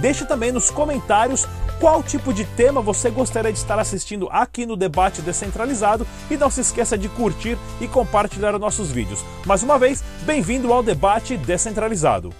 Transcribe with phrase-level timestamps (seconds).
[0.00, 1.44] Deixe também nos comentários
[1.80, 6.48] qual tipo de tema você gostaria de estar assistindo aqui no Debate Descentralizado e não
[6.50, 9.24] se esqueça de curtir e compartilhar os nossos vídeos.
[9.44, 12.32] Mais uma vez, bem-vindo ao Debate Descentralizado.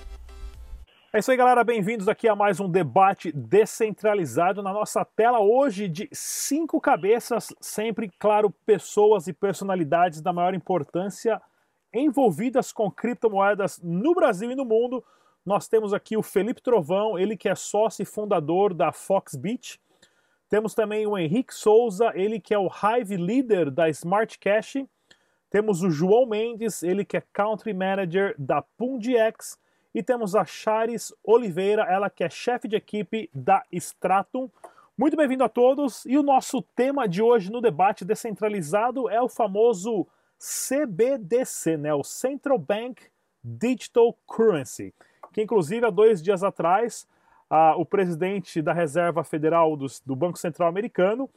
[1.12, 1.64] É isso aí, galera.
[1.64, 8.08] Bem-vindos aqui a mais um debate descentralizado na nossa tela hoje de cinco cabeças, sempre,
[8.20, 11.42] claro, pessoas e personalidades da maior importância
[11.92, 15.02] envolvidas com criptomoedas no Brasil e no mundo
[15.48, 19.80] nós temos aqui o Felipe Trovão, ele que é sócio e fundador da Foxbit.
[20.46, 24.74] Temos também o Henrique Souza, ele que é o Hive Leader da Smart Cash.
[25.48, 29.58] Temos o João Mendes, ele que é Country Manager da PundX.
[29.94, 34.50] E temos a Charis Oliveira, ela que é chefe de equipe da Stratum.
[34.98, 36.04] Muito bem-vindo a todos.
[36.04, 40.06] E o nosso tema de hoje no debate descentralizado é o famoso
[40.38, 41.94] CBDC, né?
[41.94, 43.02] o Central Bank
[43.42, 44.92] Digital Currency
[45.38, 47.06] que inclusive há dois dias atrás
[47.76, 51.30] o presidente da Reserva Federal do, do Banco Central Americano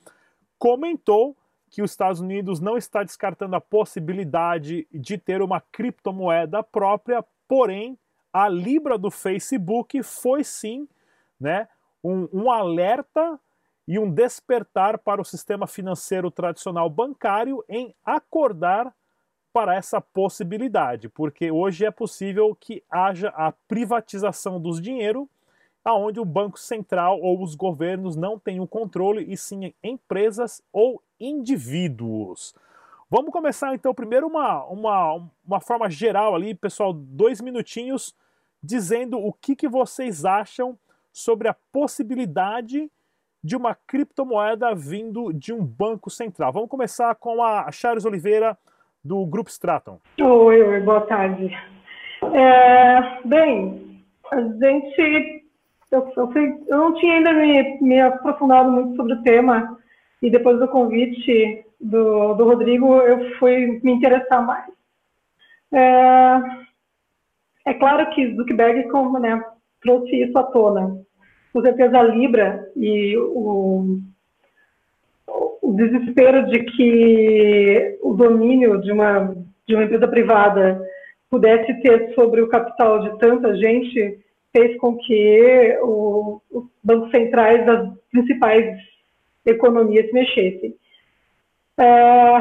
[0.57, 1.38] comentou
[1.69, 7.97] que os Estados Unidos não está descartando a possibilidade de ter uma criptomoeda própria, porém
[8.33, 10.88] a Libra do Facebook foi sim
[11.39, 11.67] né,
[12.03, 13.39] um, um alerta
[13.88, 18.91] e um despertar para o sistema financeiro tradicional bancário em acordar
[19.53, 25.30] para essa possibilidade, porque hoje é possível que haja a privatização dos dinheiro,
[25.83, 31.02] aonde o Banco Central ou os governos não têm o controle, e sim empresas ou
[31.19, 32.53] indivíduos.
[33.09, 38.16] Vamos começar então primeiro uma, uma, uma forma geral ali, pessoal, dois minutinhos,
[38.63, 40.78] dizendo o que, que vocês acham
[41.12, 42.89] sobre a possibilidade
[43.44, 46.53] de uma criptomoeda vindo de um banco central.
[46.53, 48.57] Vamos começar com a Charles Oliveira,
[49.03, 50.00] do Grupo Straton.
[50.19, 51.51] Oi, oi, boa tarde.
[52.34, 55.44] É, bem, a gente.
[55.91, 56.31] Eu, eu,
[56.67, 59.78] eu, não tinha ainda me, me aprofundado muito sobre o tema,
[60.22, 64.72] e depois do convite do, do Rodrigo, eu fui me interessar mais.
[65.73, 66.41] É,
[67.66, 69.44] é claro que Zuckerberg como, né,
[69.81, 71.01] trouxe isso à tona.
[71.51, 74.00] Com certeza a Libra e o,
[75.62, 79.36] o desespero de que o domínio de uma,
[79.68, 80.81] de uma empresa privada
[81.30, 84.19] pudesse ter sobre o capital de tanta gente
[84.52, 88.78] fez com que o, os bancos centrais das principais
[89.46, 90.75] economias se mexessem.
[91.80, 92.40] É,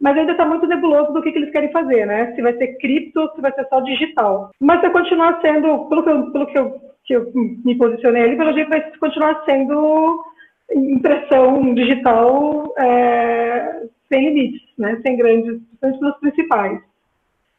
[0.00, 2.34] mas ainda está muito nebuloso do que, que, eles querem fazer, né?
[2.34, 4.50] Se vai ser cripto, se vai ser só digital.
[4.60, 7.32] Mas vai continuar sendo, pelo que eu, pelo que eu, que eu
[7.64, 10.24] me posicionei ali, pelo jeito vai continuar sendo
[10.72, 16.80] impressão digital é, sem limites, né, sem grandes, principalmente dos principais.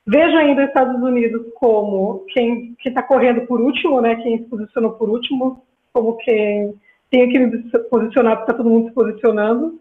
[0.07, 4.91] Vejo ainda os Estados Unidos como quem está correndo por último, né, quem se posicionou
[4.91, 6.73] por último, como quem
[7.09, 9.79] tem que se posicionar porque está todo mundo se posicionando.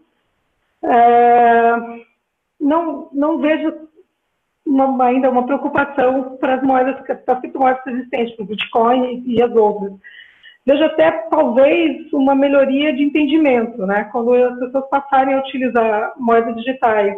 [0.83, 1.75] É,
[2.59, 3.73] não, não vejo
[4.65, 9.41] uma, ainda uma preocupação para as moedas, para as criptomoedas existentes, para o Bitcoin e
[9.41, 9.93] as outras
[10.65, 14.05] vejo até talvez uma melhoria de entendimento, né?
[14.11, 17.15] Quando as pessoas passarem a utilizar moedas digitais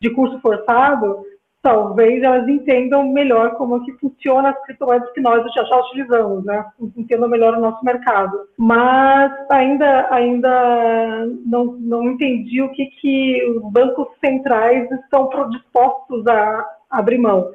[0.00, 1.24] de curso forçado,
[1.62, 6.44] talvez elas entendam melhor como é que funciona as criptomoedas que nós já, já utilizamos,
[6.44, 6.64] né?
[6.96, 8.48] Entendam melhor o nosso mercado.
[8.56, 16.66] Mas ainda, ainda não, não entendi o que, que os bancos centrais estão dispostos a
[16.90, 17.50] abrir mão.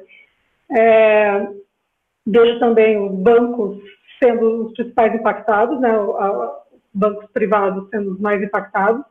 [0.70, 1.48] É,
[2.26, 3.78] vejo também os bancos
[4.24, 5.90] sendo os principais impactados, né,
[6.92, 9.04] bancos privados sendo os mais impactados,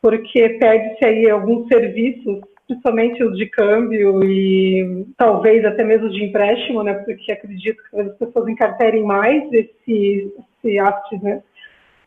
[0.00, 6.82] porque perde-se aí alguns serviços, principalmente os de câmbio e talvez até mesmo de empréstimo,
[6.84, 10.32] né, porque acredito que as pessoas encarterem mais esse,
[10.64, 11.42] esse asset, né,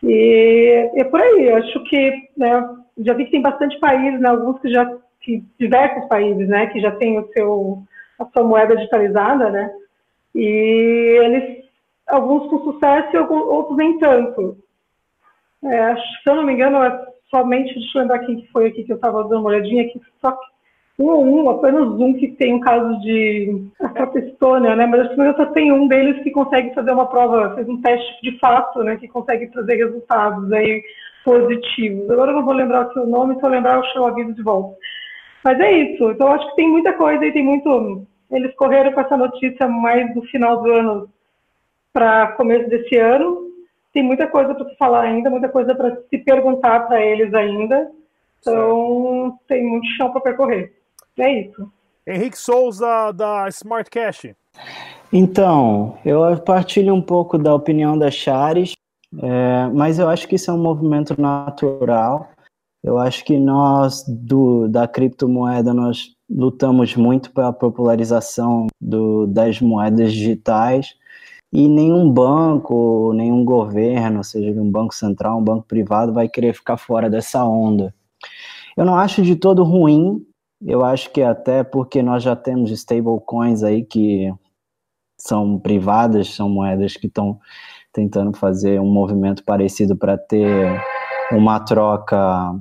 [0.02, 2.70] e é por aí, eu acho que, né,
[3.00, 6.80] já vi que tem bastante países, né, alguns que já, que, diversos países, né, que
[6.80, 7.84] já têm o seu,
[8.20, 9.72] a sua moeda digitalizada, né,
[10.36, 11.63] e eles
[12.08, 14.58] alguns com sucesso e alguns, outros nem tanto.
[15.64, 18.84] É, se eu não me engano, é somente, deixa eu lembrar quem que foi aqui
[18.84, 20.54] que eu estava dando uma olhadinha aqui, só que
[21.00, 24.86] um ou um, apenas um que tem um caso de a Estônia, né?
[24.86, 28.22] Mas acho que só tem um deles que consegue fazer uma prova, fez um teste
[28.22, 28.96] de fato, né?
[28.98, 30.52] Que consegue trazer resultados.
[30.52, 30.84] Aí
[31.24, 32.10] positivos.
[32.10, 34.34] Agora eu não vou lembrar o seu nome, se eu lembrar eu chamo a vida
[34.34, 34.78] de volta.
[35.44, 36.12] Mas é isso.
[36.12, 38.06] Então acho que tem muita coisa e tem muito.
[38.32, 41.10] Eles correram com essa notícia mais do final do ano
[41.94, 43.52] para começo desse ano.
[43.94, 47.92] Tem muita coisa para se falar ainda, muita coisa para se perguntar para eles ainda.
[48.40, 49.40] Então certo.
[49.48, 50.74] tem muito chão para percorrer.
[51.18, 51.72] É isso.
[52.06, 54.34] Henrique Souza da Smart Cash.
[55.12, 58.74] Então, eu partilho um pouco da opinião da Chares,
[59.22, 62.30] é, mas eu acho que isso é um movimento natural.
[62.84, 70.12] Eu acho que nós, do, da criptomoeda, nós lutamos muito pela popularização do, das moedas
[70.12, 70.96] digitais
[71.54, 76.78] e nenhum banco, nenhum governo, seja um banco central, um banco privado, vai querer ficar
[76.78, 77.94] fora dessa onda.
[78.76, 80.26] Eu não acho de todo ruim,
[80.66, 84.34] eu acho que até porque nós já temos stablecoins aí que
[85.16, 87.40] são privadas, são moedas que estão
[87.94, 90.82] tentando fazer um movimento parecido para ter
[91.32, 92.56] uma troca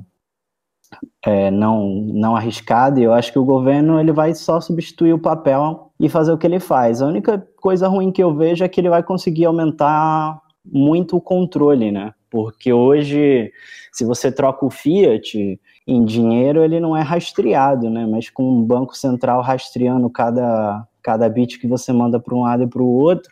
[1.25, 5.19] é, não, não arriscada, e eu acho que o governo ele vai só substituir o
[5.19, 7.01] papel e fazer o que ele faz.
[7.01, 11.21] A única coisa ruim que eu vejo é que ele vai conseguir aumentar muito o
[11.21, 12.13] controle, né?
[12.29, 13.51] Porque hoje,
[13.91, 18.05] se você troca o Fiat em dinheiro, ele não é rastreado, né?
[18.05, 22.63] Mas com um banco central rastreando cada, cada bit que você manda para um lado
[22.63, 23.29] e para o outro,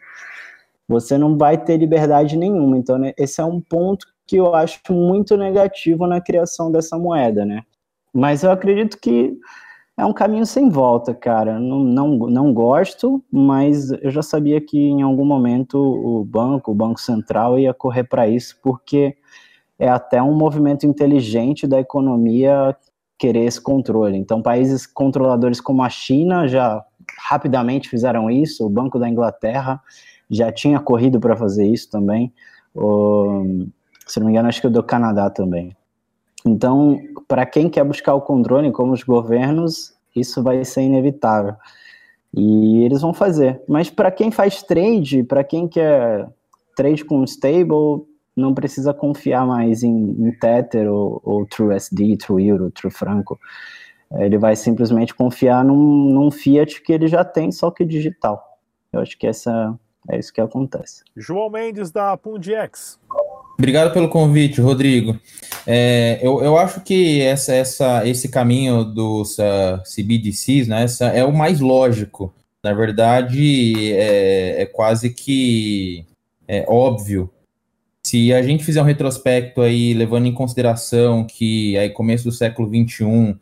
[0.88, 2.78] você não vai ter liberdade nenhuma.
[2.78, 7.46] Então, né, esse é um ponto que eu acho muito negativo na criação dessa moeda,
[7.46, 7.64] né?
[8.14, 9.38] Mas eu acredito que
[9.98, 11.60] é um caminho sem volta, cara.
[11.60, 16.74] Não, não, não gosto, mas eu já sabia que em algum momento o banco, o
[16.74, 19.18] Banco Central, ia correr para isso, porque
[19.78, 22.74] é até um movimento inteligente da economia
[23.20, 24.18] querer esse controle.
[24.18, 26.82] Então, países controladores como a China já
[27.30, 29.82] rapidamente fizeram isso, o Banco da Inglaterra
[30.30, 32.32] já tinha corrido para fazer isso também.
[34.12, 35.76] Se não me engano, acho que o do Canadá também.
[36.46, 41.56] Então, para quem quer buscar o controle, como os governos, isso vai ser inevitável.
[42.34, 43.62] E eles vão fazer.
[43.68, 46.28] Mas para quem faz trade, para quem quer
[46.76, 48.06] trade com stable,
[48.36, 51.48] não precisa confiar mais em, em Tether ou, ou
[52.40, 53.40] Euro, True Franco.
[54.14, 58.44] Ele vai simplesmente confiar num, num Fiat que ele já tem, só que digital.
[58.92, 59.80] Eu acho que essa
[60.10, 61.04] é isso que acontece.
[61.16, 63.00] João Mendes, da Pundiex.
[63.62, 65.20] Obrigado pelo convite, Rodrigo.
[65.68, 71.24] É, eu, eu acho que essa, essa, esse caminho dos uh, CBDCs né, essa é
[71.24, 72.34] o mais lógico.
[72.64, 76.04] Na verdade, é, é quase que
[76.48, 77.30] é óbvio.
[78.04, 82.68] Se a gente fizer um retrospecto aí, levando em consideração que aí começo do século
[82.68, 83.38] XXI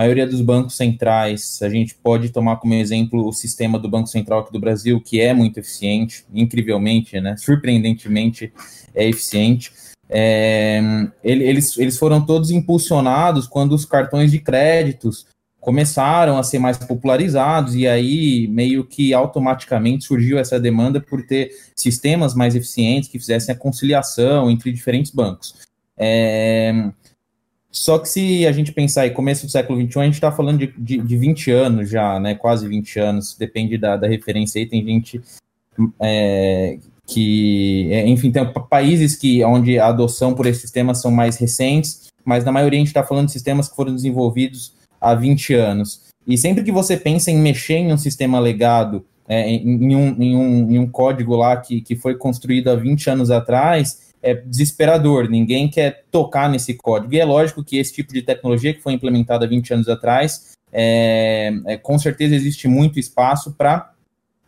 [0.00, 4.40] maioria dos bancos centrais, a gente pode tomar como exemplo o sistema do Banco Central
[4.40, 8.50] aqui do Brasil, que é muito eficiente, incrivelmente, né, surpreendentemente
[8.94, 9.70] é eficiente.
[10.08, 10.80] É,
[11.22, 15.26] eles, eles foram todos impulsionados quando os cartões de créditos
[15.60, 21.50] começaram a ser mais popularizados e aí meio que automaticamente surgiu essa demanda por ter
[21.76, 25.54] sistemas mais eficientes que fizessem a conciliação entre diferentes bancos.
[25.98, 26.90] É,
[27.72, 30.58] só que se a gente pensar em começo do século XXI, a gente está falando
[30.58, 32.34] de, de, de 20 anos já, né?
[32.34, 34.66] Quase 20 anos, depende da, da referência aí.
[34.66, 35.20] Tem gente
[36.00, 41.36] é, que, é, enfim, tem países que onde a adoção por esses sistemas são mais
[41.36, 45.54] recentes, mas na maioria a gente está falando de sistemas que foram desenvolvidos há 20
[45.54, 46.08] anos.
[46.26, 50.22] E sempre que você pensa em mexer em um sistema legado, é, em, em, um,
[50.22, 54.34] em, um, em um código lá que, que foi construído há 20 anos atrás, é
[54.34, 57.14] desesperador, ninguém quer tocar nesse código.
[57.14, 61.52] E é lógico que esse tipo de tecnologia que foi implementada 20 anos atrás, é,
[61.66, 63.92] é com certeza existe muito espaço para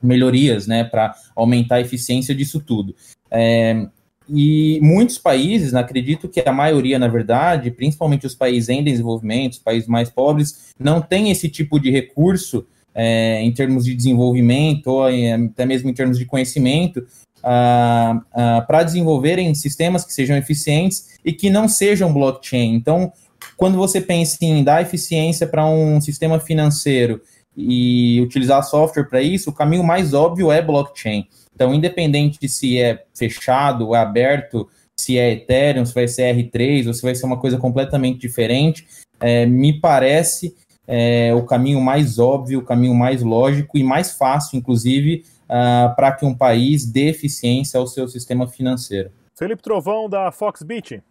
[0.02, 2.95] melhorias, né, para aumentar a eficiência disso tudo.
[3.31, 3.87] É,
[4.29, 9.59] e muitos países, acredito que a maioria, na verdade, principalmente os países em desenvolvimento, os
[9.59, 15.04] países mais pobres, não tem esse tipo de recurso é, em termos de desenvolvimento, ou
[15.04, 17.06] até mesmo em termos de conhecimento,
[17.42, 22.75] para desenvolverem sistemas que sejam eficientes e que não sejam blockchain.
[22.75, 23.12] Então,
[23.56, 27.20] quando você pensa em dar eficiência para um sistema financeiro
[27.56, 31.26] e utilizar software para isso, o caminho mais óbvio é blockchain.
[31.54, 36.87] Então, independente de se é fechado é aberto, se é Ethereum, se vai ser R3
[36.87, 38.87] ou se vai ser uma coisa completamente diferente,
[39.20, 40.54] é, me parece
[40.87, 46.12] é, o caminho mais óbvio, o caminho mais lógico e mais fácil, inclusive, uh, para
[46.12, 49.11] que um país dê eficiência ao seu sistema financeiro.
[49.35, 51.03] Felipe Trovão, da Foxbit.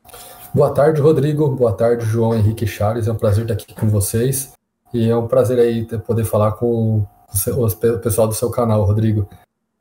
[0.54, 1.50] Boa tarde, Rodrigo.
[1.50, 3.08] Boa tarde, João Henrique Charles.
[3.08, 4.54] É um prazer estar aqui com vocês.
[4.94, 7.06] E é um prazer aí poder falar com
[7.48, 9.28] o pessoal do seu canal, Rodrigo.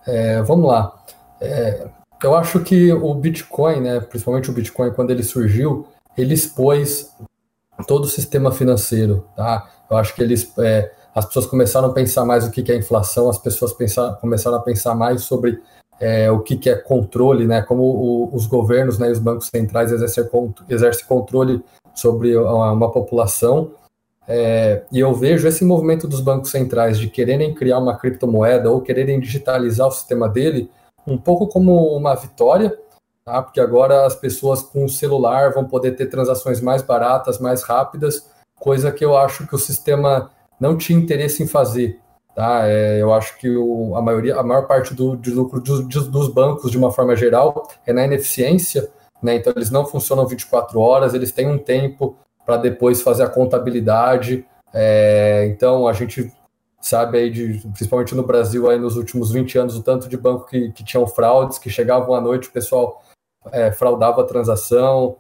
[0.07, 0.95] É, vamos lá.
[1.41, 1.89] É,
[2.23, 7.11] eu acho que o Bitcoin, né, principalmente o Bitcoin, quando ele surgiu, ele expôs
[7.87, 9.69] todo o sistema financeiro, tá?
[9.91, 13.29] Eu acho que eles, é, as pessoas começaram a pensar mais o que é inflação,
[13.29, 15.61] as pessoas pensaram, começaram a pensar mais sobre
[16.01, 17.63] é, o que, que é controle, né?
[17.63, 20.25] Como o, os governos né, os bancos centrais exercem,
[20.69, 21.63] exercem controle
[21.95, 23.73] sobre uma, uma população.
[24.27, 28.81] É, e eu vejo esse movimento dos bancos centrais de quererem criar uma criptomoeda ou
[28.81, 30.71] quererem digitalizar o sistema dele
[31.07, 32.77] um pouco como uma vitória,
[33.25, 33.43] tá?
[33.43, 38.93] porque agora as pessoas com celular vão poder ter transações mais baratas, mais rápidas, coisa
[38.93, 41.99] que eu acho que o sistema não tinha interesse em fazer.
[42.35, 42.69] Tá?
[42.69, 46.71] É, eu acho que o, a, maioria, a maior parte do, lucro dos, dos bancos,
[46.71, 48.89] de uma forma geral, é na ineficiência.
[49.23, 49.37] Né?
[49.37, 54.45] Então, eles não funcionam 24 horas, eles têm um tempo para depois fazer a contabilidade.
[54.73, 56.33] É, então, a gente
[56.81, 60.47] sabe aí, de, principalmente no Brasil, aí nos últimos 20 anos, o tanto de banco
[60.47, 63.03] que, que tinham fraudes, que chegavam à noite, o pessoal
[63.53, 65.17] é, fraudava a transação,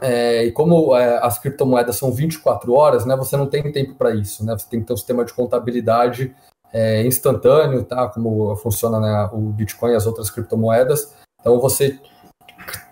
[0.00, 4.14] é, e como é, as criptomoedas são 24 horas, né, você não tem tempo para
[4.14, 4.56] isso, né?
[4.56, 6.34] Você tem que ter um sistema de contabilidade
[6.72, 8.08] é, instantâneo, tá?
[8.08, 11.14] Como funciona né, o Bitcoin e as outras criptomoedas.
[11.40, 11.98] Então você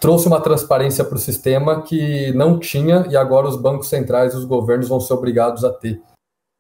[0.01, 4.37] trouxe uma transparência para o sistema que não tinha e agora os bancos centrais e
[4.37, 6.03] os governos vão ser obrigados a ter.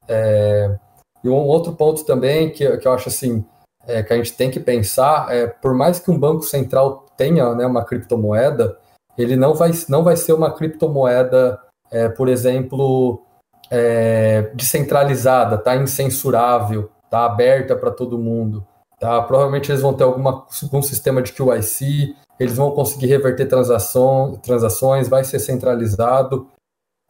[0.06, 0.78] É,
[1.25, 3.45] e um outro ponto também que, que eu acho assim
[3.86, 7.54] é, que a gente tem que pensar é, por mais que um banco central tenha
[7.54, 8.76] né, uma criptomoeda
[9.16, 11.58] ele não vai, não vai ser uma criptomoeda,
[11.90, 13.22] é, por exemplo,
[13.70, 18.66] é, descentralizada, tá incensurável, tá aberta para todo mundo.
[19.00, 19.22] Tá?
[19.22, 25.08] Provavelmente eles vão ter alguma, algum sistema de QIC, eles vão conseguir reverter transação, transações,
[25.08, 26.48] vai ser centralizado.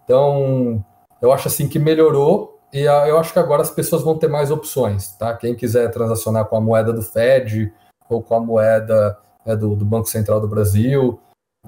[0.05, 0.85] Então,
[1.21, 4.51] eu acho assim que melhorou e eu acho que agora as pessoas vão ter mais
[4.51, 5.35] opções, tá?
[5.35, 7.73] Quem quiser transacionar com a moeda do Fed
[8.09, 11.19] ou com a moeda né, do, do Banco Central do Brasil,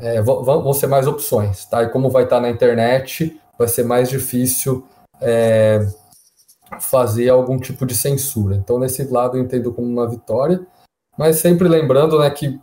[0.01, 1.83] é, vão, vão, ser mais opções, tá?
[1.83, 4.87] E como vai estar na internet, vai ser mais difícil
[5.21, 5.87] é,
[6.81, 8.55] fazer algum tipo de censura.
[8.55, 10.61] Então, nesse lado, eu entendo como uma vitória,
[11.17, 12.61] mas sempre lembrando né, que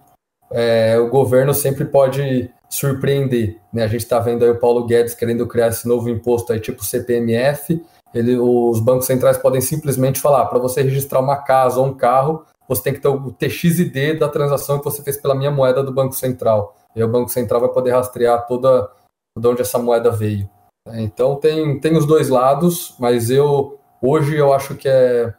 [0.52, 3.60] é, o governo sempre pode surpreender.
[3.74, 3.84] Né?
[3.84, 6.84] A gente está vendo aí o Paulo Guedes querendo criar esse novo imposto aí, tipo
[6.84, 7.84] CPMF.
[8.16, 12.46] Ele, os bancos centrais podem simplesmente falar: para você registrar uma casa ou um carro,
[12.68, 15.94] você tem que ter o TXID da transação que você fez pela minha moeda do
[15.94, 16.76] Banco Central.
[16.96, 18.90] E o Banco Central vai poder rastrear toda
[19.38, 20.50] de onde essa moeda veio.
[20.94, 25.34] Então tem, tem os dois lados, mas eu hoje eu acho que é,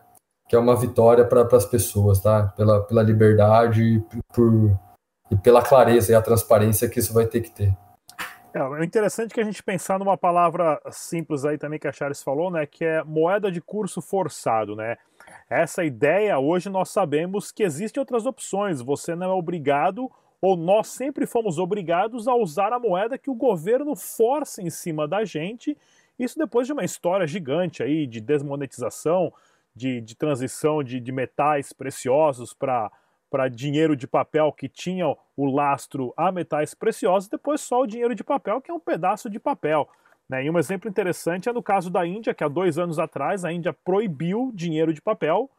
[0.47, 2.52] que é uma vitória para as pessoas, tá?
[2.56, 4.04] Pela, pela liberdade
[4.35, 4.76] por,
[5.30, 7.75] e pela clareza e a transparência que isso vai ter que ter.
[8.56, 12.22] É, é interessante que a gente pensar numa palavra simples aí também que a Charles
[12.22, 12.64] falou, né?
[12.64, 14.96] Que é moeda de curso forçado, né?
[15.50, 18.80] Essa ideia, hoje nós sabemos que existem outras opções.
[18.80, 20.10] Você não é obrigado
[20.40, 25.06] ou nós sempre fomos obrigados a usar a moeda que o governo força em cima
[25.06, 25.76] da gente.
[26.18, 29.32] Isso depois de uma história gigante aí de desmonetização,
[29.75, 32.90] de, de transição de, de metais preciosos para
[33.30, 35.06] para dinheiro de papel que tinha
[35.37, 39.28] o lastro a metais preciosos, depois só o dinheiro de papel, que é um pedaço
[39.28, 39.88] de papel.
[40.28, 40.45] Né?
[40.45, 43.52] E um exemplo interessante é no caso da Índia, que há dois anos atrás a
[43.52, 45.50] Índia proibiu dinheiro de papel,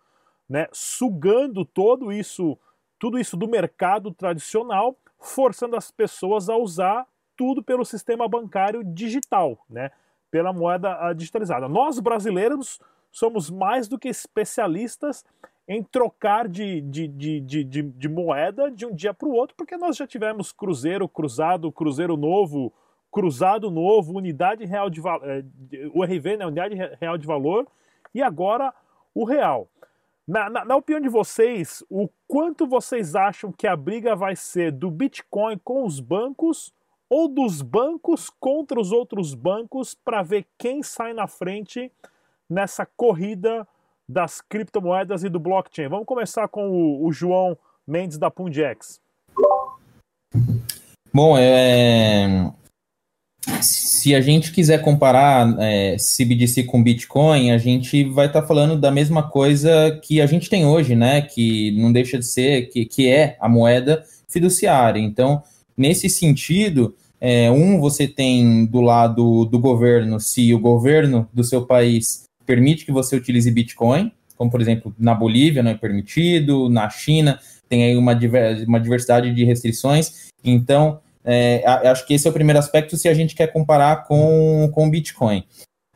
[0.49, 0.67] né?
[0.71, 2.57] sugando todo isso
[2.99, 7.05] tudo isso do mercado tradicional, forçando as pessoas a usar
[7.35, 9.91] tudo pelo sistema bancário digital, né?
[10.31, 11.67] pela moeda ah, digitalizada.
[11.67, 12.79] Nós brasileiros
[13.11, 15.23] somos mais do que especialistas
[15.67, 19.75] em trocar de, de, de, de, de, moeda de um dia para o outro, porque
[19.75, 22.71] nós já tivemos cruzeiro, cruzado, cruzeiro novo,
[23.11, 25.43] cruzado novo, unidade real de valor, eh,
[25.93, 27.67] o RV, né, unidade real de valor,
[28.15, 28.73] e agora
[29.13, 29.67] o real.
[30.25, 34.71] Na, na, na, opinião de vocês, o quanto vocês acham que a briga vai ser
[34.71, 36.73] do Bitcoin com os bancos
[37.09, 41.91] ou dos bancos contra os outros bancos para ver quem sai na frente
[42.49, 43.67] nessa corrida
[44.07, 45.87] das criptomoedas e do blockchain?
[45.87, 48.99] Vamos começar com o, o João Mendes da Pundex.
[51.13, 52.51] Bom, é,
[53.61, 58.79] se a gente quiser comparar é, CBDC com Bitcoin, a gente vai estar tá falando
[58.79, 61.21] da mesma coisa que a gente tem hoje, né?
[61.21, 64.99] Que não deixa de ser, que, que é a moeda fiduciária.
[64.99, 65.41] Então,
[65.75, 71.65] nesse sentido, é, um, você tem do lado do governo, se o governo do seu
[71.65, 76.89] país permite que você utilize Bitcoin, como por exemplo na Bolívia não é permitido, na
[76.89, 77.39] China
[77.69, 78.17] tem aí uma,
[78.65, 80.29] uma diversidade de restrições.
[80.43, 84.71] Então, é, acho que esse é o primeiro aspecto se a gente quer comparar com,
[84.73, 85.43] com Bitcoin.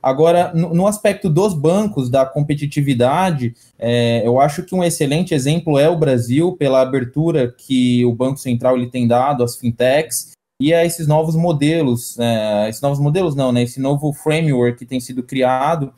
[0.03, 5.77] Agora, no, no aspecto dos bancos, da competitividade, é, eu acho que um excelente exemplo
[5.77, 10.73] é o Brasil, pela abertura que o Banco Central ele tem dado às fintechs, e
[10.73, 14.99] a esses novos modelos, né, esses novos modelos não, né, esse novo framework que tem
[14.99, 15.93] sido criado,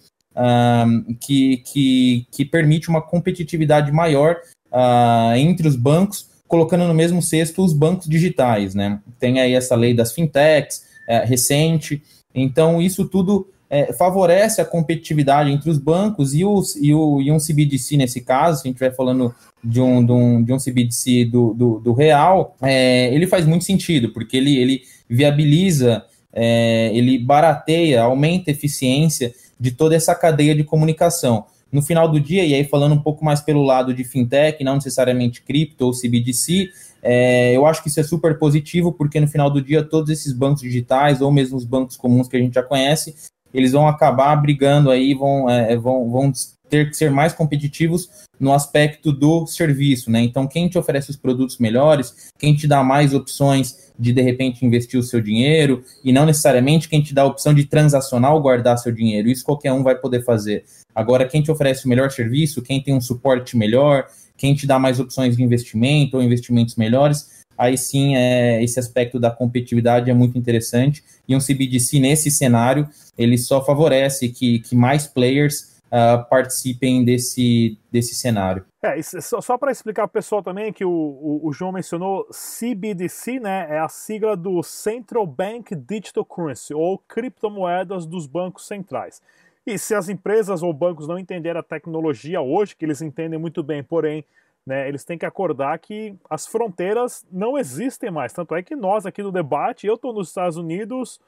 [1.19, 4.37] que, que, que permite uma competitividade maior
[4.71, 8.99] uh, entre os bancos, colocando no mesmo cesto os bancos digitais, né?
[9.19, 12.01] Tem aí essa lei das fintechs, é, recente,
[12.33, 17.31] então isso tudo é, favorece a competitividade entre os bancos e, os, e, o, e
[17.31, 20.57] um CBDC nesse caso, se a gente estiver falando de um, de um, de um
[20.57, 26.91] CBDC do, do, do real, é, ele faz muito sentido, porque ele, ele viabiliza, é,
[26.93, 31.45] ele barateia, aumenta a eficiência de toda essa cadeia de comunicação.
[31.71, 34.75] No final do dia, e aí falando um pouco mais pelo lado de fintech, não
[34.75, 36.69] necessariamente cripto ou CBDC,
[37.01, 40.31] é, eu acho que isso é super positivo, porque no final do dia, todos esses
[40.31, 43.15] bancos digitais, ou mesmo os bancos comuns que a gente já conhece,
[43.53, 46.31] eles vão acabar brigando aí, vão, é, vão, vão
[46.73, 50.21] ter que ser mais competitivos no aspecto do serviço, né?
[50.21, 54.65] Então, quem te oferece os produtos melhores, quem te dá mais opções de de repente
[54.65, 58.41] investir o seu dinheiro, e não necessariamente quem te dá a opção de transacionar ou
[58.41, 59.29] guardar seu dinheiro.
[59.29, 60.65] Isso qualquer um vai poder fazer.
[60.95, 64.79] Agora, quem te oferece o melhor serviço, quem tem um suporte melhor, quem te dá
[64.79, 70.13] mais opções de investimento ou investimentos melhores, aí sim é, esse aspecto da competitividade é
[70.13, 71.03] muito interessante.
[71.27, 77.79] E um CBDC nesse cenário, ele só favorece que, que mais players uh, participem desse,
[77.91, 78.65] desse cenário.
[78.81, 82.27] É, só, só para explicar para o pessoal também que o, o, o, João mencionou
[82.31, 89.21] CBDC, né, é a sigla do Central Bank Digital Currency, ou criptomoedas dos bancos centrais.
[89.65, 93.63] E se as empresas ou bancos não entenderem a tecnologia hoje, que eles entendem muito
[93.63, 94.25] bem, porém
[94.65, 98.33] né, eles têm que acordar que as fronteiras não existem mais.
[98.33, 101.21] Tanto é que nós aqui no debate, eu estou nos Estados Unidos,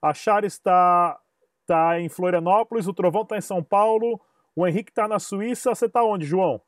[0.00, 1.18] a Char está,
[1.70, 4.20] está em Florianópolis, o Trovão está em São Paulo,
[4.56, 5.74] o Henrique está na Suíça.
[5.74, 6.60] Você está onde, João?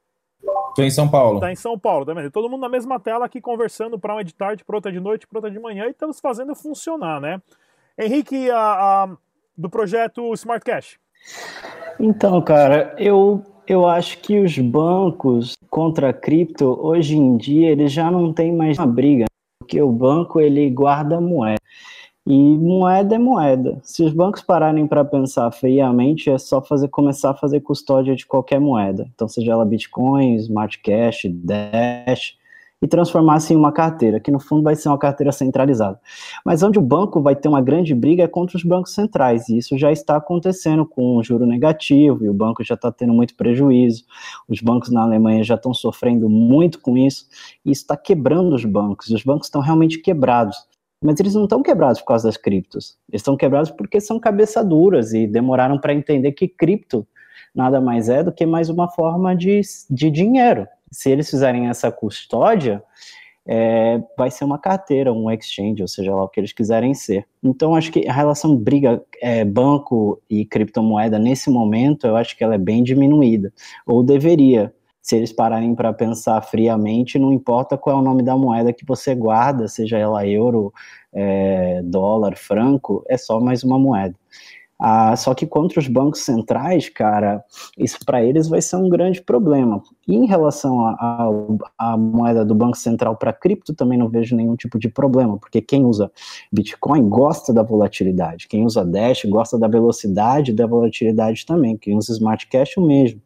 [0.69, 1.35] Estou em São Paulo.
[1.35, 2.31] Está em São Paulo, tá vendo?
[2.31, 5.27] Todo mundo na mesma tela aqui conversando para uma de tarde, para outra de noite,
[5.27, 7.43] para outra de manhã e estamos fazendo funcionar, né?
[7.99, 9.17] Henrique, a, a,
[9.57, 10.99] do projeto Smart Cash.
[12.01, 17.93] Então, cara, eu eu acho que os bancos contra a cripto, hoje em dia, eles
[17.93, 19.27] já não tem mais uma briga,
[19.61, 21.61] porque o banco ele guarda moeda.
[22.25, 23.81] E moeda é moeda.
[23.83, 28.25] Se os bancos pararem para pensar friamente, é só fazer começar a fazer custódia de
[28.25, 29.11] qualquer moeda.
[29.13, 32.37] Então, seja ela Bitcoin, Smart Cash, Dash,
[32.83, 36.01] e transformar-se em uma carteira, que no fundo vai ser uma carteira centralizada.
[36.45, 39.59] Mas onde o banco vai ter uma grande briga é contra os bancos centrais, e
[39.59, 43.37] isso já está acontecendo com o juro negativo, e o banco já está tendo muito
[43.37, 44.05] prejuízo,
[44.49, 47.27] os bancos na Alemanha já estão sofrendo muito com isso,
[47.65, 50.57] e isso está quebrando os bancos, e os bancos estão realmente quebrados.
[51.03, 55.13] Mas eles não estão quebrados por causa das criptos, eles estão quebrados porque são cabeçaduras
[55.13, 57.07] e demoraram para entender que cripto
[57.55, 59.61] nada mais é do que mais uma forma de,
[59.91, 62.83] de dinheiro se eles fizerem essa custódia,
[63.45, 67.27] é, vai ser uma carteira, um exchange, ou seja lá o que eles quiserem ser.
[67.43, 72.45] Então, acho que a relação briga é, banco e criptomoeda nesse momento, eu acho que
[72.45, 73.53] ela é bem diminuída,
[73.87, 74.73] ou deveria.
[75.03, 78.87] Se eles pararem para pensar friamente, não importa qual é o nome da moeda que
[78.87, 80.73] você guarda, seja ela euro,
[81.13, 84.15] é, dólar, franco, é só mais uma moeda.
[84.85, 87.45] Ah, só que contra os bancos centrais, cara,
[87.79, 89.81] isso para eles vai ser um grande problema.
[90.09, 90.81] E em relação
[91.79, 95.61] à moeda do Banco Central para cripto, também não vejo nenhum tipo de problema, porque
[95.61, 96.11] quem usa
[96.53, 102.13] Bitcoin gosta da volatilidade, quem usa Dash gosta da velocidade da volatilidade também, quem usa
[102.13, 103.21] Smart Cash o mesmo.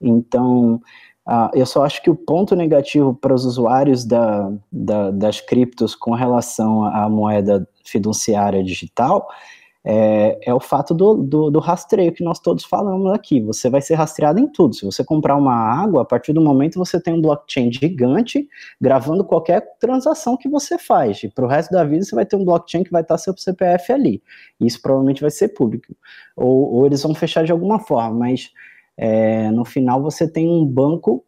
[0.00, 0.80] Então,
[1.26, 5.94] ah, eu só acho que o ponto negativo para os usuários da, da, das criptos
[5.94, 9.28] com relação à moeda fiduciária digital
[9.84, 13.40] é, é o fato do, do, do, rastreio que nós todos falamos aqui.
[13.40, 14.74] Você vai ser rastreado em tudo.
[14.74, 18.46] Se você comprar uma água, a partir do momento você tem um blockchain gigante
[18.80, 21.22] gravando qualquer transação que você faz.
[21.22, 23.34] E para o resto da vida você vai ter um blockchain que vai estar seu
[23.36, 24.22] CPF ali.
[24.60, 25.96] Isso provavelmente vai ser público.
[26.36, 28.50] Ou, ou eles vão fechar de alguma forma, mas
[29.02, 31.24] é, no final você tem um banco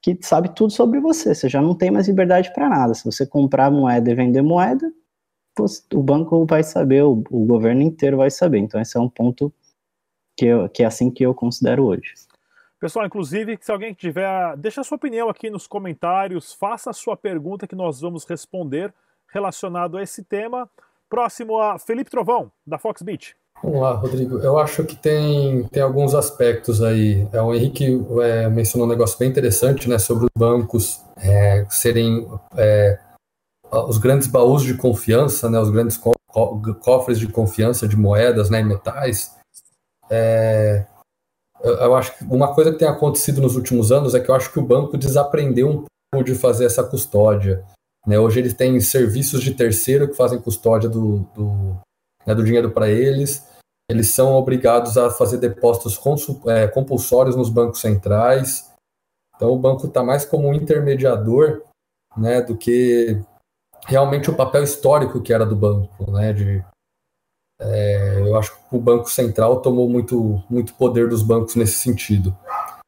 [0.00, 1.34] que sabe tudo sobre você.
[1.34, 2.94] Você já não tem mais liberdade para nada.
[2.94, 4.90] Se você comprar moeda e vender moeda,
[5.94, 8.60] o banco vai saber, o, o governo inteiro vai saber.
[8.60, 9.52] Então, esse é um ponto
[10.34, 12.14] que, eu, que é assim que eu considero hoje.
[12.80, 17.68] Pessoal, inclusive, se alguém tiver, deixa sua opinião aqui nos comentários, faça a sua pergunta
[17.68, 18.92] que nós vamos responder
[19.28, 20.68] relacionado a esse tema.
[21.10, 23.36] Próximo a Felipe Trovão, da Fox Beach.
[23.62, 24.38] Vamos lá, Rodrigo.
[24.38, 27.28] Eu acho que tem, tem alguns aspectos aí.
[27.32, 32.28] É, o Henrique é, mencionou um negócio bem interessante né, sobre os bancos é, serem
[32.56, 32.98] é,
[33.70, 36.12] os grandes baús de confiança, né, os grandes co
[36.80, 39.36] cofres de confiança de moedas né, e metais.
[40.10, 40.86] É,
[41.62, 44.34] eu, eu, acho que uma coisa que tem acontecido nos últimos anos é que eu
[44.34, 47.62] acho que o banco desaprendeu um pouco de fazer essa custódia.
[48.06, 48.18] Né?
[48.18, 51.76] Hoje eles têm serviços de terceiro que fazem custódia do, do,
[52.26, 53.46] né, do dinheiro para eles.
[53.92, 56.00] Eles são obrigados a fazer depósitos
[56.46, 58.72] é, compulsórios nos bancos centrais.
[59.36, 61.62] Então o banco está mais como um intermediador
[62.16, 63.20] né, do que
[63.86, 66.64] realmente o papel histórico que era do banco, né, de,
[67.60, 72.36] é, eu acho que o Banco Central tomou muito, muito poder dos bancos nesse sentido.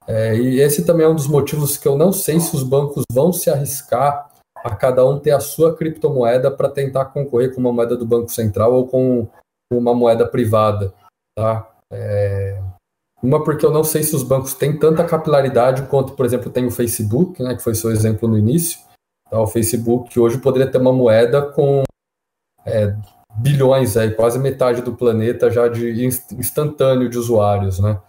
[0.06, 3.04] É, e esse também é um dos motivos que eu não sei se os bancos
[3.10, 7.72] vão se arriscar a cada um ter a sua criptomoeda para tentar concorrer com uma
[7.72, 9.28] moeda do Banco Central ou com
[9.76, 10.92] uma moeda privada.
[11.36, 11.70] Tá?
[11.90, 12.60] É,
[13.22, 16.66] uma porque eu não sei se os bancos têm tanta capilaridade quanto, por exemplo, tem
[16.66, 18.80] o Facebook, né, que foi seu exemplo no início.
[19.30, 19.40] Tá?
[19.40, 21.82] O Facebook hoje poderia ter uma moeda com
[22.66, 22.94] é,
[23.36, 28.00] bilhões, aí, quase metade do planeta já de instantâneo de usuários, né?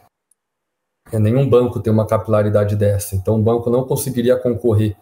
[1.12, 4.98] É, nenhum banco tem uma capilaridade dessa, então o banco não conseguiria concorrer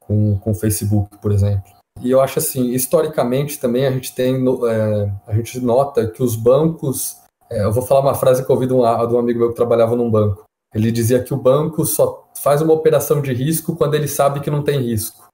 [0.00, 1.70] com, com o Facebook, por exemplo.
[2.00, 6.34] E eu acho assim, historicamente também a gente tem, é, a gente nota que os
[6.34, 7.18] bancos,
[7.50, 9.50] é, eu vou falar uma frase que eu ouvi de um, de um amigo meu
[9.50, 10.44] que trabalhava num banco.
[10.74, 14.50] Ele dizia que o banco só faz uma operação de risco quando ele sabe que
[14.50, 15.28] não tem risco.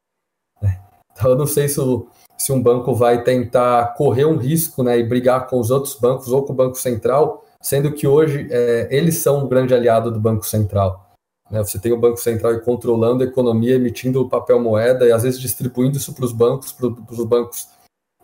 [0.60, 0.80] Né?
[1.12, 4.98] Então eu não sei se o, se um banco vai tentar correr um risco né,
[4.98, 8.88] e brigar com os outros bancos ou com o Banco Central, sendo que hoje é,
[8.90, 11.07] eles são um grande aliado do Banco Central.
[11.50, 11.62] Né?
[11.62, 15.96] Você tem o Banco Central controlando a economia, emitindo papel moeda e às vezes distribuindo
[15.96, 17.68] isso para os bancos, para os bancos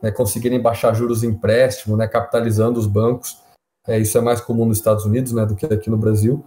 [0.02, 3.38] né, conseguirem baixar juros de empréstimo, né, capitalizando os bancos.
[3.86, 6.44] É, isso é mais comum nos Estados Unidos né, do que aqui no Brasil.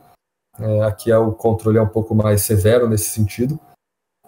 [0.60, 3.60] É, aqui é o controle é um pouco mais severo nesse sentido.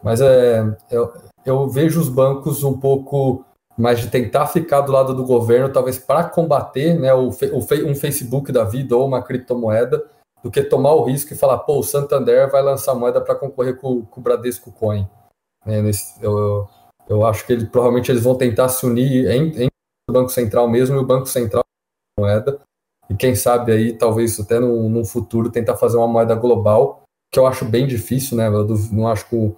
[0.03, 0.59] Mas é,
[0.91, 3.45] é eu vejo os bancos um pouco
[3.77, 7.95] mais de tentar ficar do lado do governo, talvez para combater né, o, o, um
[7.95, 10.05] Facebook da vida ou uma criptomoeda,
[10.43, 13.77] do que tomar o risco e falar, pô, o Santander vai lançar moeda para concorrer
[13.77, 15.07] com, com, o Bradesco Coin.
[15.65, 16.67] É, nesse, eu,
[17.07, 19.67] eu acho que ele, provavelmente eles vão tentar se unir em,
[20.09, 21.63] o Banco Central mesmo e o Banco Central
[22.19, 22.59] moeda.
[23.09, 27.39] E quem sabe aí, talvez até no, no futuro, tentar fazer uma moeda global, que
[27.39, 28.47] eu acho bem difícil, né?
[28.47, 29.55] Eu não acho que,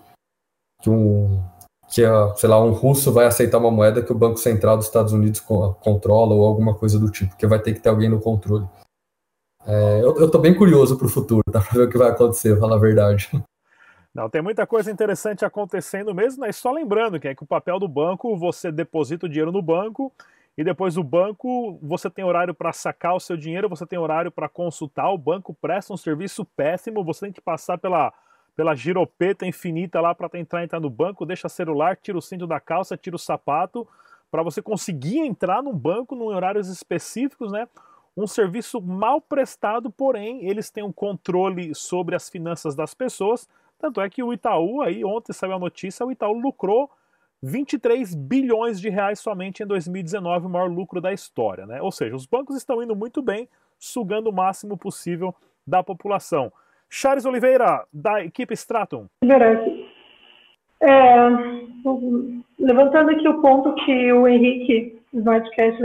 [0.81, 1.43] que um,
[1.89, 2.03] que,
[2.37, 5.41] sei lá, um russo vai aceitar uma moeda que o Banco Central dos Estados Unidos
[5.41, 8.65] controla ou alguma coisa do tipo, que vai ter que ter alguém no controle.
[9.65, 11.61] É, eu, estou bem curioso para o futuro, tá?
[11.61, 13.29] Para ver o que vai acontecer, falar a verdade.
[14.13, 16.51] Não, tem muita coisa interessante acontecendo mesmo, né?
[16.51, 20.11] Só lembrando que é que o papel do banco, você deposita o dinheiro no banco
[20.57, 24.29] e depois o banco, você tem horário para sacar o seu dinheiro, você tem horário
[24.31, 28.11] para consultar, o banco presta um serviço péssimo, você tem que passar pela
[28.55, 32.59] pela giropeta infinita lá para tentar entrar no banco, deixa celular, tira o cinto da
[32.59, 33.87] calça, tira o sapato,
[34.29, 37.67] para você conseguir entrar num banco em horários específicos, né?
[38.15, 43.47] Um serviço mal prestado, porém, eles têm um controle sobre as finanças das pessoas.
[43.79, 46.89] Tanto é que o Itaú, aí ontem saiu a notícia, o Itaú lucrou
[47.41, 51.81] 23 bilhões de reais somente em 2019, o maior lucro da história, né?
[51.81, 55.33] Ou seja, os bancos estão indo muito bem, sugando o máximo possível
[55.65, 56.51] da população.
[56.87, 59.07] Charles Oliveira, da equipe Stratum.
[60.81, 61.29] É,
[62.59, 65.81] levantando aqui o ponto que o Henrique Smartcast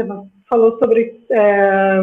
[0.49, 2.01] falou sobre é,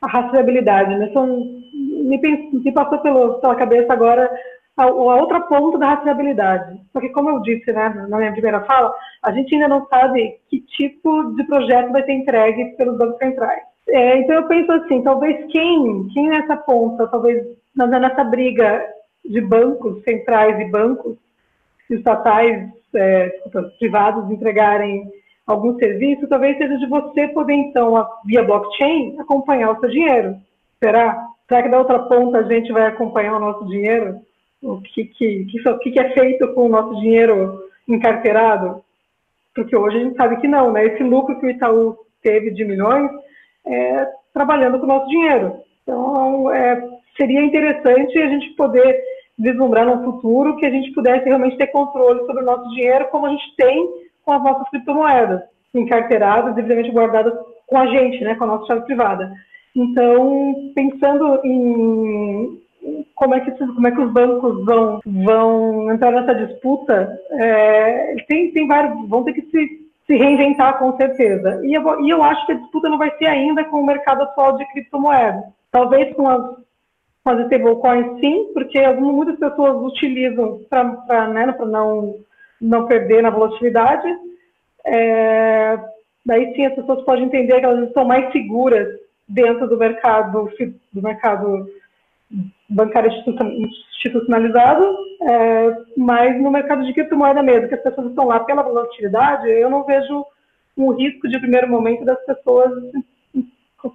[0.00, 0.96] a rastreabilidade.
[0.96, 1.10] Né?
[1.12, 2.18] São, me,
[2.52, 4.30] me, passou pelo, pela cabeça agora
[4.76, 6.80] a, a, outra ponta da rastreabilidade.
[6.92, 10.60] Porque, como eu disse né, na minha primeira fala, a gente ainda não sabe que
[10.60, 13.62] tipo de projeto vai ser entregue pelos bancos centrais.
[13.88, 18.84] É, então, eu penso assim, talvez quem, quem nessa ponta, talvez nessa briga
[19.24, 21.16] de bancos centrais e bancos
[21.88, 23.28] estatais, é,
[23.78, 25.08] privados entregarem
[25.46, 30.36] algum serviço, talvez seja de você poder, então, via blockchain, acompanhar o seu dinheiro.
[30.82, 31.26] Será?
[31.48, 34.20] Será que da outra ponta a gente vai acompanhar o nosso dinheiro?
[34.62, 38.82] O que, que, que, que é feito com o nosso dinheiro encarteirado?
[39.54, 40.84] Porque hoje a gente sabe que não, né?
[40.84, 43.08] Esse lucro que o Itaú teve de milhões
[43.64, 45.60] é trabalhando com o nosso dinheiro.
[45.82, 46.82] Então, é,
[47.16, 49.00] seria interessante a gente poder
[49.38, 53.26] vislumbrar no futuro que a gente pudesse realmente ter controle sobre o nosso dinheiro, como
[53.26, 53.88] a gente tem
[54.26, 55.40] com as nossas criptomoedas,
[55.72, 57.32] encarteiradas, devidamente guardadas
[57.66, 59.32] com a gente, né, com a nossa chave privada.
[59.74, 62.60] Então, pensando em
[63.14, 68.52] como é que, como é que os bancos vão, vão entrar nessa disputa, é, tem,
[68.52, 71.60] tem vários, vão ter que se, se reinventar com certeza.
[71.64, 74.22] E eu, e eu acho que a disputa não vai ser ainda com o mercado
[74.22, 75.44] atual de criptomoedas.
[75.70, 76.56] Talvez com as
[77.26, 82.14] fazer stablecoins sim, porque muitas pessoas utilizam para né, não,
[82.60, 84.06] não perder na volatilidade.
[84.84, 85.78] É,
[86.24, 88.88] daí sim as pessoas podem entender que elas estão mais seguras
[89.28, 90.48] dentro do mercado
[90.92, 91.66] do mercado
[92.68, 98.62] bancário institucionalizado, é, mas no mercado de criptomoeda mesmo, que as pessoas estão lá pela
[98.62, 100.24] volatilidade, eu não vejo
[100.76, 102.72] um risco de primeiro momento das pessoas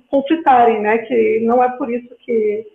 [0.10, 1.00] conflitarem, né?
[1.00, 2.65] Que não é por isso que,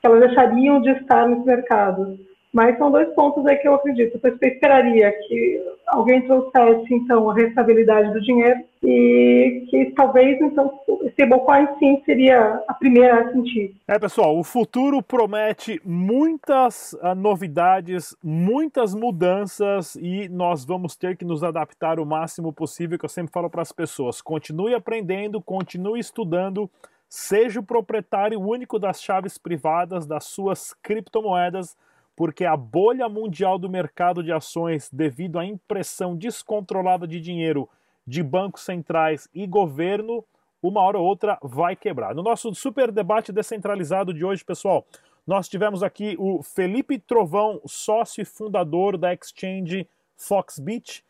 [0.00, 2.18] que elas deixariam de estar nesse mercado.
[2.52, 4.20] Mas são dois pontos aí que eu acredito.
[4.22, 10.78] Eu esperaria que alguém trouxesse, então, a restabilidade do dinheiro e que talvez, então,
[11.10, 13.74] stablecoin sim seria a primeira a sentir.
[13.86, 21.24] É, pessoal, o futuro promete muitas uh, novidades, muitas mudanças e nós vamos ter que
[21.24, 24.20] nos adaptar o máximo possível, que eu sempre falo para as pessoas.
[24.20, 26.68] Continue aprendendo, continue estudando,
[27.08, 31.76] seja o proprietário único das chaves privadas das suas criptomoedas,
[32.16, 37.68] porque a bolha mundial do mercado de ações, devido à impressão descontrolada de dinheiro
[38.06, 40.24] de bancos centrais e governo,
[40.62, 42.14] uma hora ou outra vai quebrar.
[42.14, 44.86] No nosso super debate descentralizado de hoje, pessoal,
[45.26, 51.04] nós tivemos aqui o Felipe Trovão, sócio e fundador da exchange Foxbit.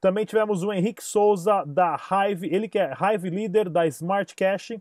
[0.00, 4.72] Também tivemos o Henrique Souza da Hive, ele que é Hive Leader da Smart Cash,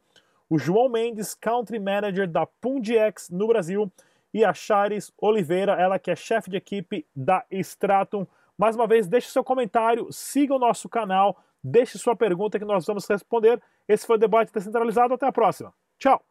[0.49, 3.91] o João Mendes, Country Manager da Pundiex no Brasil
[4.33, 8.25] e a Charis Oliveira, ela que é chefe de equipe da Stratum.
[8.57, 12.85] Mais uma vez, deixe seu comentário, siga o nosso canal, deixe sua pergunta que nós
[12.85, 13.61] vamos responder.
[13.87, 15.13] Esse foi o debate descentralizado.
[15.13, 15.73] Até a próxima.
[15.97, 16.30] Tchau!